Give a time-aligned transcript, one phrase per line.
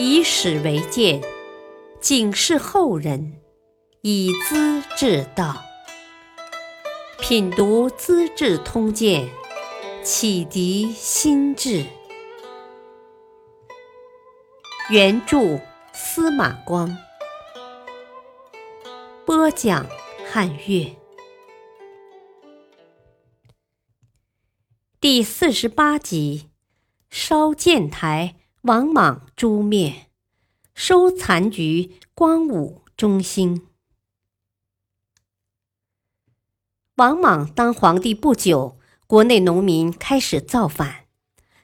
[0.00, 1.20] 以史为鉴，
[2.00, 3.40] 警示后人，
[4.02, 5.60] 以资治道。
[7.18, 9.28] 品读《资治通鉴》，
[10.04, 11.84] 启迪心智。
[14.88, 15.58] 原著
[15.92, 16.96] 司马光，
[19.26, 19.84] 播讲
[20.30, 20.96] 汉乐。
[25.00, 26.50] 第四十八集：
[27.10, 30.08] 烧箭台，王莽诛灭；
[30.74, 33.62] 收残局，光武中兴。
[36.96, 38.76] 王莽当皇帝不久，
[39.06, 41.04] 国内农民开始造反。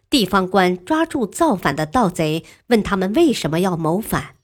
[0.09, 4.37] 地方官抓住造反的盗贼，问他们为什么要谋反，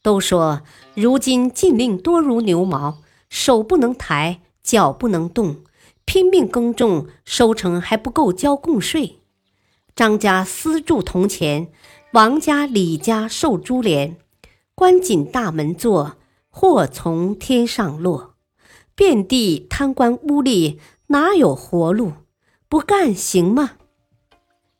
[0.00, 0.62] 都说
[0.94, 5.62] 如今禁令多如牛毛，手不能抬，脚不能动，
[6.06, 9.21] 拼命耕种，收成还不够交贡税。
[9.94, 11.68] 张家私铸铜钱，
[12.12, 14.16] 王家、李家受株连，
[14.74, 16.16] 关紧大门坐，
[16.48, 18.34] 祸从天上落，
[18.94, 22.12] 遍地贪官污吏，哪有活路？
[22.68, 23.72] 不干行吗？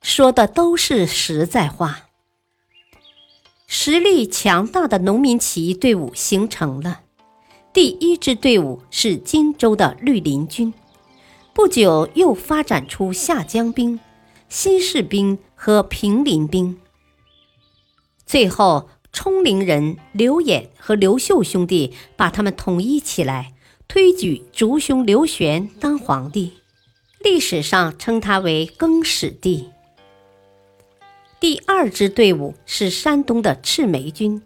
[0.00, 2.06] 说的都是实在话。
[3.66, 7.02] 实力强大的农民起义队伍形成了。
[7.72, 10.72] 第一支队伍是荆州的绿林军，
[11.54, 13.98] 不久又发展出下江兵、
[14.54, 16.78] 新士兵和平林兵。
[18.26, 23.54] 最后，冲陵人刘演和刘秀兄弟把他们统一起来，
[23.88, 26.52] 推举族兄刘玄当皇帝，
[27.20, 29.70] 历史上称他为更始帝。
[31.40, 34.42] 第二支队伍是山东的赤眉军，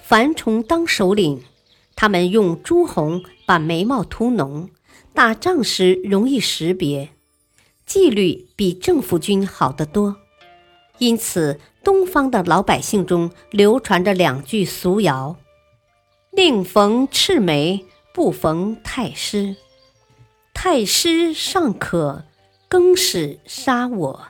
[0.00, 1.42] 樊崇当首领。
[1.96, 4.70] 他们用朱红把眉毛涂浓，
[5.12, 7.08] 打仗时容易识别，
[7.92, 10.16] 纪律比政府军好得多。
[10.96, 15.36] 因此，东方的老百姓中流传着两句俗谣
[16.32, 19.56] ：“宁逢赤眉，不逢太师。
[20.54, 22.24] 太师尚可，
[22.66, 24.28] 更始杀我。”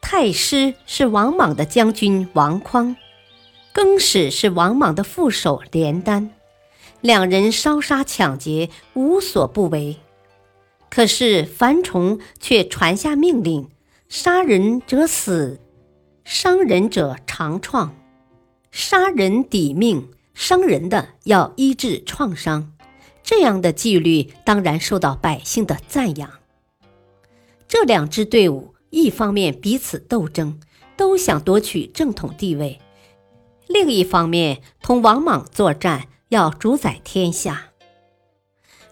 [0.00, 2.96] 太师是王莽的将军王匡，
[3.74, 6.30] 更始是王莽的副手连丹，
[7.02, 9.98] 两人烧杀抢劫无所不为。
[10.94, 13.68] 可是樊崇却传下命令：
[14.08, 15.58] 杀人者死，
[16.24, 17.96] 伤人者长创。
[18.70, 22.72] 杀人抵命，伤人的要医治创伤。
[23.24, 26.30] 这样的纪律当然受到百姓的赞扬。
[27.66, 28.72] 这两支队伍。
[28.90, 30.60] 一方面彼此斗争，
[30.96, 32.78] 都想夺取正统地位；
[33.66, 37.72] 另一方面同王莽作战，要主宰天下。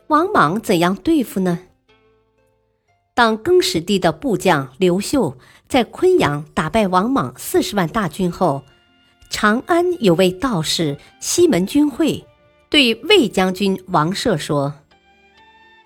[0.08, 1.60] 王莽怎样对付呢？
[3.22, 5.38] 当更始帝的部将刘秀
[5.68, 8.64] 在昆阳打败王莽四十万大军后，
[9.30, 12.26] 长安有位道士西门君会
[12.68, 14.74] 对魏将军王涉说：“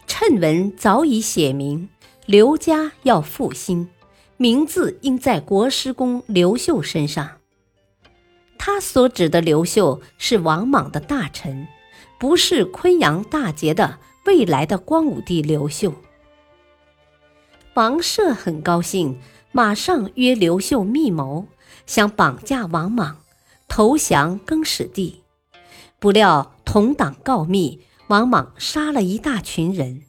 [0.08, 1.90] 谶文早已写明，
[2.24, 3.86] 刘家要复兴。”
[4.38, 7.32] 名字应在国师公刘秀身上。
[8.56, 11.68] 他所指的刘秀是王莽的大臣，
[12.18, 15.92] 不是昆阳大捷的未来的光武帝刘秀。
[17.76, 19.20] 王舍很高兴，
[19.52, 21.46] 马上约刘秀密谋，
[21.84, 23.18] 想绑架王莽，
[23.68, 25.22] 投降更始帝。
[25.98, 30.04] 不料同党告密，王莽杀了一大群人。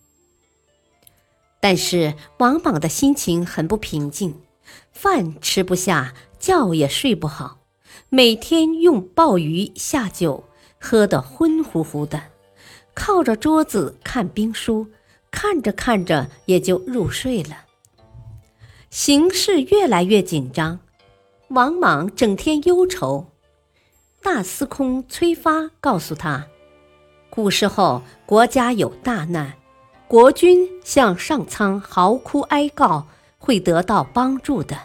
[1.59, 4.39] 但是王莽的心情很不平静，
[4.93, 7.59] 饭吃不下，觉也睡不好，
[8.07, 10.45] 每天用鲍鱼下酒，
[10.79, 12.23] 喝得昏乎乎的，
[12.93, 14.87] 靠着桌子看兵书，
[15.31, 17.65] 看着看着也就入睡了。
[18.89, 20.79] 形势越来越紧张，
[21.49, 23.27] 王莽整天忧愁。
[24.21, 26.47] 大司空崔发告诉他，
[27.29, 29.53] 古时候国家有大难。
[30.07, 33.07] 国君向上苍嚎哭哀告，
[33.37, 34.77] 会得到帮助的。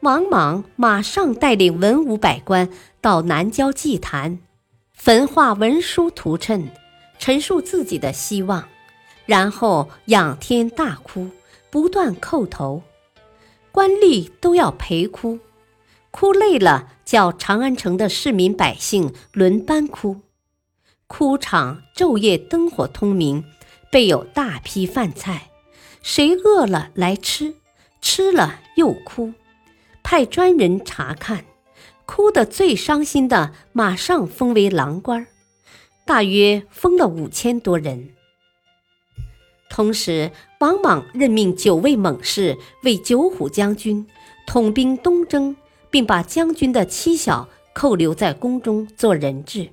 [0.00, 2.68] 王莽马上带领文武百官
[3.00, 4.40] 到南郊祭坛，
[4.92, 6.70] 焚化文书图谶，
[7.20, 8.66] 陈述自己的希望，
[9.26, 11.28] 然后仰天大哭，
[11.68, 12.82] 不断叩头，
[13.70, 15.38] 官吏都要陪哭，
[16.10, 20.22] 哭累了，叫长安城的市民百姓轮班哭。
[21.06, 23.44] 哭场昼夜灯火通明，
[23.90, 25.50] 备有大批饭菜，
[26.02, 27.54] 谁饿了来吃，
[28.00, 29.34] 吃了又哭，
[30.02, 31.44] 派专人查看，
[32.06, 35.26] 哭得最伤心的马上封为郎官儿，
[36.10, 38.08] 大约封了五千多人。
[39.68, 44.04] 同时，王莽任命九位猛士为九虎将军，
[44.44, 45.54] 统兵东征，
[45.88, 49.70] 并把将军的妻小扣留在宫中做人质，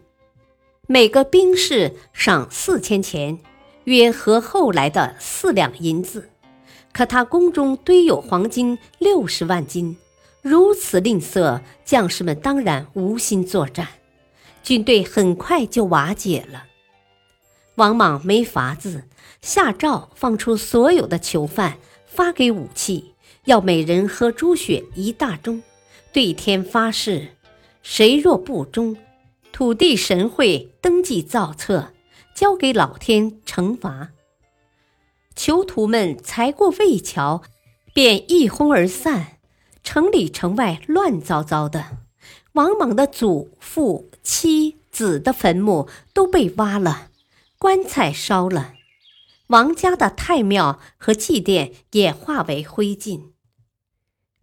[0.85, 3.39] 每个兵士赏四千钱，
[3.85, 6.29] 约合后来的四两银子。
[6.93, 9.97] 可他宫中堆有黄金六十万斤，
[10.43, 13.87] 如此吝啬，将士们当然无心作战，
[14.67, 16.65] 军队很快就瓦解了。
[17.75, 19.05] 王莽没法子。
[19.41, 23.13] 下诏放出所有的囚犯，发给武器，
[23.45, 25.61] 要每人喝猪血一大盅，
[26.11, 27.37] 对天发誓：
[27.81, 28.97] 谁若不忠，
[29.53, 31.93] 土地神会登记造册，
[32.35, 34.09] 交给老天惩罚。
[35.33, 37.41] 囚徒们才过魏桥，
[37.93, 39.37] 便一哄而散，
[39.81, 41.99] 城里城外乱糟糟的。
[42.57, 47.09] 王莽的祖父、妻、子的坟墓都被挖了，
[47.59, 48.73] 棺材烧了。
[49.49, 53.25] 王家的太庙和祭殿也化为灰烬。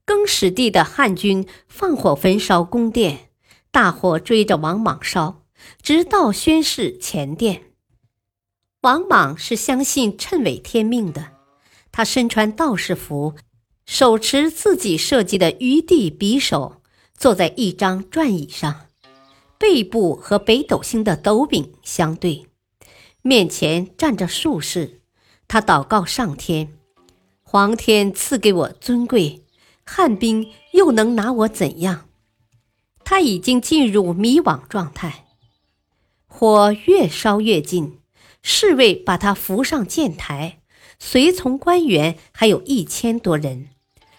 [0.05, 3.31] 更始帝的汉军放火焚烧宫殿，
[3.73, 5.43] 大火追着王莽烧，
[5.83, 7.73] 直到宣誓前殿。
[8.83, 11.33] 王莽是相信谶纬天命的，
[11.91, 13.35] 他身穿道士服，
[13.85, 16.81] 手持自己设计的余地匕首，
[17.25, 18.89] 坐在一张转椅上，
[19.57, 22.45] 背部和北斗星的斗柄相对。
[23.23, 25.01] 面前站着术士，
[25.49, 26.75] 他祷告上天
[27.43, 29.43] ：“皇天赐给我尊贵，
[29.87, 32.11] 汉兵又能拿我怎样？”
[33.07, 35.25] 他已经进入迷惘状态。
[36.27, 38.01] 火越烧越近，
[38.43, 40.59] 侍卫把他扶上箭台，
[40.99, 43.71] 随从官员还有一千多人，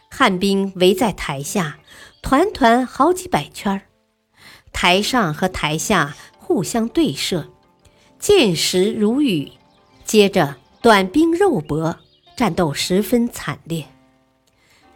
[0.09, 1.77] 汉兵围在台下，
[2.25, 3.81] 团团好几百圈儿，
[4.73, 7.51] 台上和台下互相对射。
[8.17, 9.51] 箭石如雨，
[10.05, 11.99] 接着短兵肉搏，
[12.35, 13.85] 战斗十分惨烈。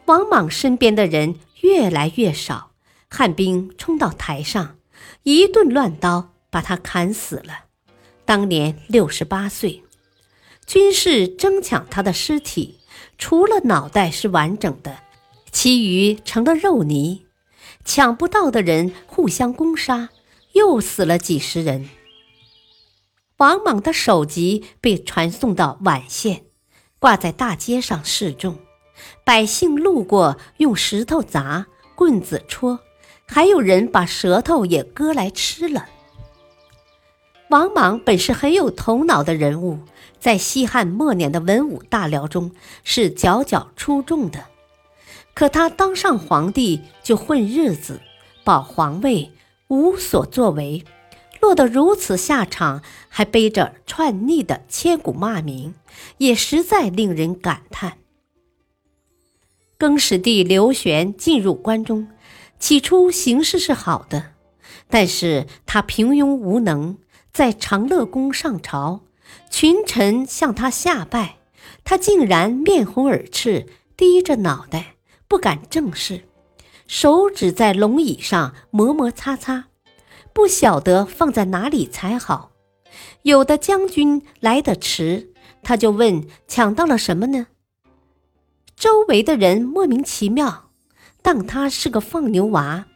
[0.06, 2.72] 王莽身边的人越来越少，
[3.12, 4.78] 汉兵冲到台上，
[5.22, 7.66] 一顿乱刀把他砍死了。
[8.25, 9.84] 当年六十八岁，
[10.66, 12.80] 军士争抢他的尸体，
[13.20, 14.98] 除了脑袋是完整的，
[15.51, 17.25] 其余成了肉泥。
[17.86, 20.10] 抢不到的人互相攻杀，
[20.54, 21.90] 又死了几十人。
[23.38, 26.44] 王莽的首级被传送到宛县，
[27.00, 28.57] 挂在大街上示众。
[29.24, 32.80] 百姓路过，用石头砸，棍子戳，
[33.25, 35.88] 还有人把舌头也割来吃了。
[37.50, 39.80] 王莽本是很有头脑的人物，
[40.19, 42.51] 在西汉末年的文武大僚中
[42.84, 44.49] 是佼佼出众的。
[45.34, 48.02] 可他当上皇帝就混日子，
[48.44, 49.31] 保皇位，
[49.68, 50.84] 无所作为。
[51.40, 55.74] 落得如此下场，还背着篡逆的千古骂名，
[56.18, 57.98] 也实在令人感叹。
[59.78, 62.10] 更始帝刘玄进入关中，
[62.60, 64.34] 起初形势是好的，
[64.90, 66.98] 但是他平庸无能，
[67.32, 69.06] 在长乐宫上朝，
[69.50, 71.38] 群臣向他下拜，
[71.86, 74.96] 他竟然面红耳赤，低着脑袋，
[75.30, 76.24] 不敢正视，
[76.88, 79.66] 手指在龙椅上摩摩擦擦。
[80.34, 82.52] 不晓得放在哪里才好。
[83.22, 85.31] 有的将军来得迟，
[85.62, 87.46] 他就问：“抢到了什么呢？”
[88.76, 90.72] 周围的人莫名其妙，
[91.22, 92.88] 当他是个放牛娃。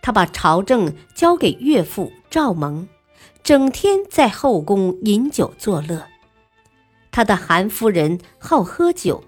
[0.00, 2.86] 他把朝政交给岳父赵蒙，
[3.42, 6.06] 整天在后宫饮酒作乐。
[7.10, 9.24] 他的韩夫人好喝酒，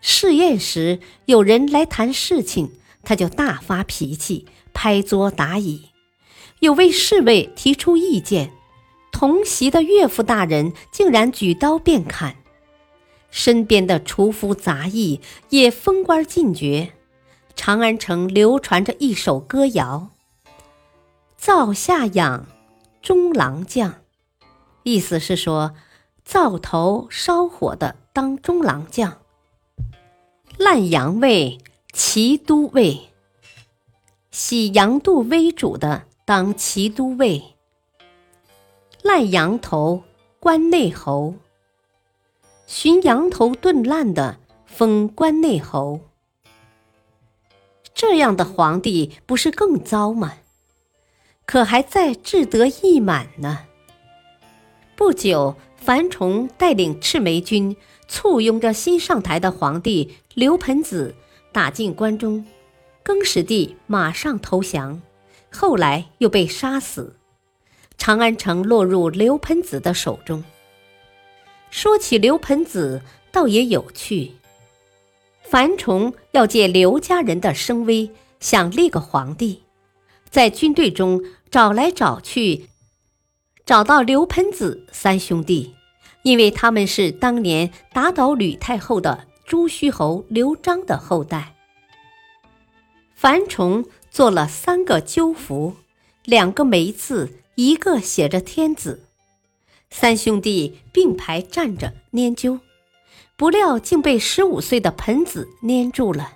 [0.00, 5.90] 试宴时有人来谈事情，他就大发脾气，拍桌打椅。
[6.60, 8.52] 有位侍卫提出意见，
[9.12, 12.36] 同席的岳父大人竟然举刀便砍，
[13.30, 16.92] 身边的厨夫杂役也封官进爵。
[17.54, 20.10] 长安城流传着一首歌谣
[21.36, 22.46] ：“灶下养，
[23.02, 23.96] 中郎将”，
[24.84, 25.74] 意思是说
[26.24, 29.18] 灶头烧火的当中郎将，
[30.58, 31.56] 烂羊胃，
[31.92, 33.10] 齐都尉，
[34.32, 36.02] 洗羊肚为主的。
[36.24, 37.54] 当齐都尉，
[39.02, 40.02] 烂羊头，
[40.40, 41.36] 关内侯。
[42.66, 46.00] 寻羊头炖烂的，封关内侯。
[47.94, 50.34] 这样的皇帝不是更糟吗？
[51.46, 53.60] 可还在志得意满呢。
[54.96, 61.14] 不久，樊崇带领赤眉军簇拥着新上台的皇帝刘盆子
[61.52, 62.44] 打进关中，
[63.02, 65.00] 更始帝马上投降。
[65.50, 67.16] 后来又被杀死，
[67.96, 70.44] 长安城落入刘盆子的手中。
[71.70, 73.00] 说起刘盆子，
[73.32, 74.32] 倒也有趣。
[75.42, 79.62] 樊崇要借刘家人的声威，想立个皇帝，
[80.28, 82.68] 在军队中找来找去，
[83.68, 85.74] 找到刘盆子三兄弟，
[86.22, 91.54] 因为他们是当年打倒吕太后的朱虚侯刘璋的后代。
[93.14, 95.76] 樊崇做了三个鸠符，
[96.24, 99.04] 两个梅字，一个写着天子。
[99.90, 102.60] 三兄弟并排站着拈阄，
[103.36, 106.32] 不料竟被十五岁的盆子粘住了。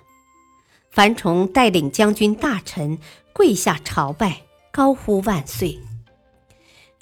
[0.91, 2.99] 樊崇带领将军大臣
[3.33, 5.79] 跪下朝拜，高呼万岁。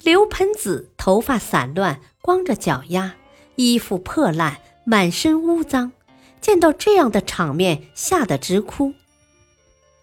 [0.04, 3.14] 刘盆子头发散乱，光着脚丫，
[3.54, 5.92] 衣服破烂，满身污脏，
[6.40, 8.94] 见到这样的场面，吓得直哭。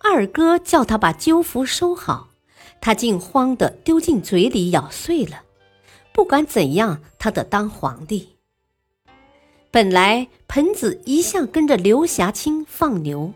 [0.01, 2.29] 二哥叫他把鸠符收好，
[2.79, 5.41] 他竟慌得丢进嘴里咬碎了。
[6.13, 8.37] 不管怎样，他得当皇帝。
[9.69, 13.33] 本来盆子一向跟着刘霞清放牛，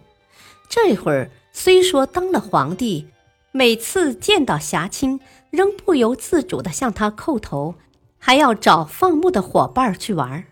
[0.70, 3.08] 这会儿虽说当了皇帝，
[3.56, 5.20] 每次见到霞青，
[5.52, 7.76] 仍不由自主地向他叩头，
[8.18, 10.46] 还要找放牧的伙伴去玩。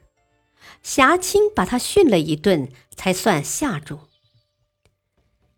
[0.84, 4.02] 霞青把他训了一顿，才算下住。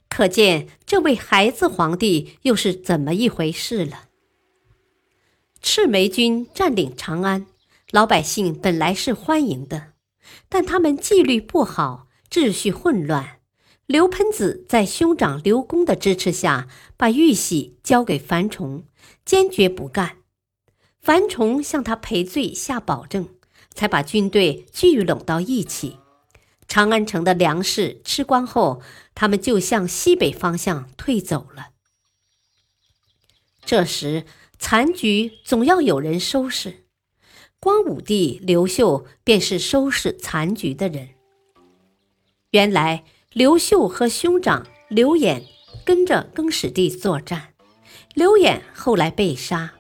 [0.08, 4.06] 可见这位孩子皇帝又是怎么一回事了。
[5.62, 7.46] 赤眉军占领长安，
[7.92, 9.92] 老百姓本来是欢迎的，
[10.48, 13.40] 但他们纪律不好，秩序混乱。
[13.86, 18.86] 刘喷子在兄长刘公的支持下，把玉玺交给樊崇，
[19.26, 20.18] 坚决不干。
[21.02, 23.30] 樊崇向他赔罪下保证，
[23.74, 25.98] 才把军队聚拢到一起。
[26.68, 28.82] 长安城的粮食吃光后，
[29.14, 31.70] 他们就向西北方向退走了。
[33.66, 34.26] 这时。
[34.60, 36.86] 残局总要有人收拾，
[37.60, 41.10] 光武帝刘秀便是收拾残局的人。
[42.52, 45.44] 原来刘秀和兄长刘演
[45.84, 47.48] 跟着更始帝作战，
[48.14, 49.74] 刘演后来被杀。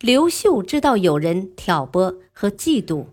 [0.00, 3.08] 刘秀知道有人挑拨和嫉妒，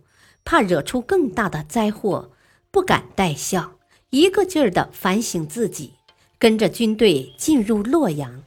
[0.45, 2.31] 怕惹出更大的灾祸，
[2.71, 3.73] 不敢怠笑，
[4.09, 5.95] 一个劲儿地反省自己，
[6.39, 8.45] 跟着军队进入洛阳。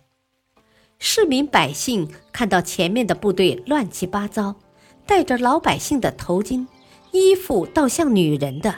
[0.98, 4.56] 市民百姓看到前面的部队乱七八糟，
[5.04, 6.66] 戴着老百姓的头巾，
[7.12, 8.76] 衣服倒像女人的，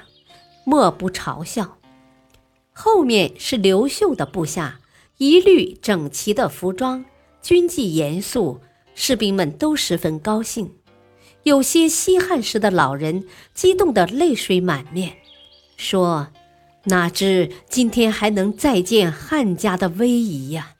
[0.64, 1.77] 莫不嘲笑。
[2.80, 4.78] 后面是刘秀的部下，
[5.16, 7.04] 一律整齐的服装，
[7.42, 8.60] 军纪严肃，
[8.94, 10.76] 士兵们都十分高兴。
[11.42, 15.16] 有些西汉时的老人激动得泪水满面，
[15.76, 16.28] 说
[16.86, 20.76] ：“哪知今天还能再见汉家的威仪呀！”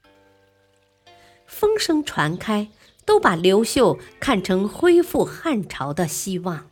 [1.47, 2.69] 风声传开，
[3.05, 6.71] 都把刘秀看成恢复汉朝的希望。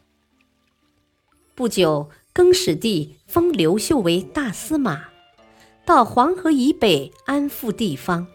[1.57, 5.09] 不久，更始帝封刘秀为大司马，
[5.87, 8.27] 到黄河以北安抚地方，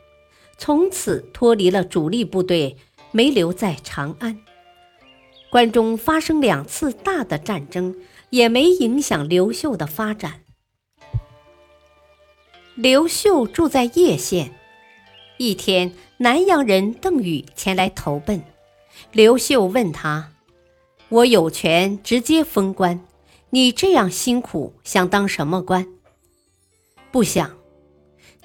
[0.58, 2.78] 从此脱离了主力部队，
[3.12, 4.40] 没留在长安。
[5.50, 7.94] 关中发生两次大的战争，
[8.30, 10.44] 也没影响刘秀的发展。
[12.76, 14.54] 刘秀住在叶县。
[15.38, 18.42] 一天，南阳人邓禹前来投奔，
[19.12, 20.32] 刘秀问他
[21.10, 23.02] ：“我有权直接封官，
[23.50, 25.86] 你这样辛苦，想当什么官？”
[27.12, 27.58] 不想。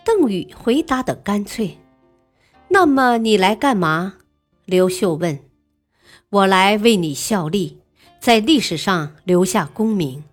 [0.04, 1.78] 邓禹回答的干脆。
[2.68, 4.16] 那么你来干嘛？
[4.64, 5.40] 刘秀问。
[6.30, 7.78] 我来为你效力，
[8.20, 10.24] 在历史上留下功名。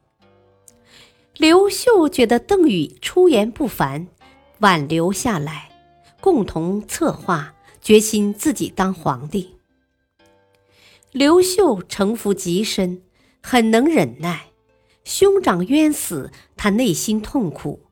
[1.37, 4.07] 刘秀觉得邓禹出言不凡，
[4.59, 5.69] 挽留下来。
[6.19, 9.55] 共同策划，决心自己当皇帝。
[11.11, 13.03] 刘秀城府极深，
[13.41, 14.47] 很能忍耐。
[15.03, 17.82] 兄长冤死，他内心痛苦，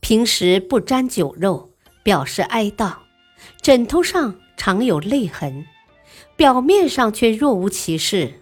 [0.00, 1.70] 平时不沾酒肉，
[2.02, 2.96] 表示哀悼，
[3.62, 5.66] 枕头上常有泪痕，
[6.36, 8.40] 表面上却若无其事。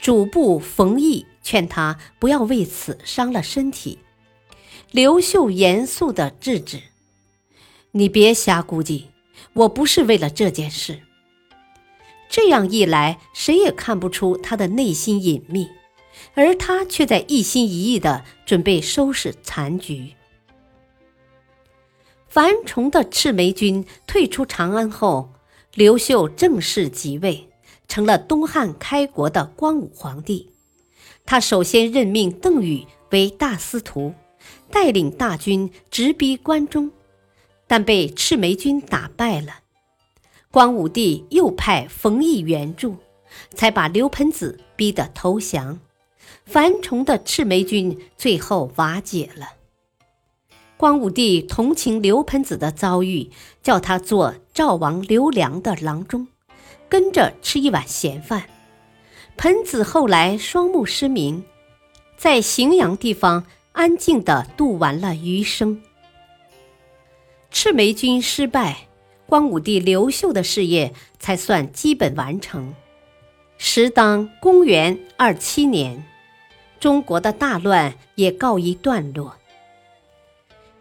[0.00, 3.98] 主簿冯异劝他不要为此伤了身体，
[4.90, 6.80] 刘秀严肃地制止。
[7.92, 9.08] 你别瞎估计，
[9.52, 11.00] 我不是为了这件事。
[12.28, 15.68] 这样一来，谁也看不出他的内心隐秘，
[16.34, 20.14] 而他却在一心一意的准备收拾残局。
[22.34, 25.30] 樊崇的赤眉军退出长安后，
[25.72, 27.48] 刘秀正式即位，
[27.86, 30.50] 成了东汉开国的光武皇帝。
[31.24, 34.12] 他首先任命邓禹为大司徒，
[34.68, 36.90] 带领大军直逼关中。
[37.68, 39.60] 但被赤眉军打败了，
[40.50, 42.96] 光武帝又派冯异援助，
[43.54, 45.78] 才把刘盆子逼得投降，
[46.44, 49.50] 樊崇的赤眉军最后瓦解了。
[50.84, 53.30] 光武帝同情刘盆子的遭遇，
[53.62, 56.28] 叫他做赵王刘良的郎中，
[56.90, 58.42] 跟着吃一碗闲饭。
[59.38, 61.42] 盆子后来双目失明，
[62.18, 65.80] 在荥阳地方安静地度完了余生。
[67.50, 68.88] 赤眉军失败，
[69.24, 72.74] 光武帝刘秀的事业才算基本完成。
[73.56, 76.04] 时当公元二七年，
[76.78, 79.38] 中国的大乱也告一段落。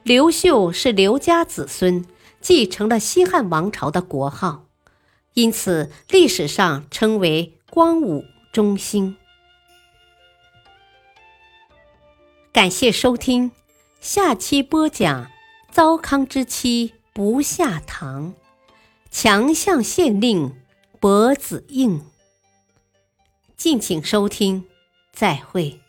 [0.03, 2.05] 刘秀是刘家子孙，
[2.41, 4.65] 继承了西汉王朝的国号，
[5.33, 9.15] 因此历史上称为光武中兴。
[12.51, 13.51] 感谢收听，
[14.01, 15.31] 下期播讲
[15.71, 18.33] 糟糠之妻不下堂，
[19.09, 20.53] 强项县令
[20.99, 22.01] 伯子应。
[23.55, 24.65] 敬请收听，
[25.13, 25.82] 再会。